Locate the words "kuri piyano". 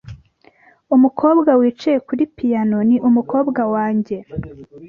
2.07-2.77